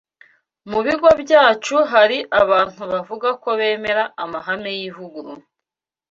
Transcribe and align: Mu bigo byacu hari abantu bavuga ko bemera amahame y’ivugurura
Mu 0.69 0.79
bigo 0.85 1.09
byacu 1.21 1.75
hari 1.91 2.17
abantu 2.41 2.81
bavuga 2.91 3.29
ko 3.41 3.49
bemera 3.59 4.03
amahame 4.23 4.71
y’ivugurura 4.79 5.33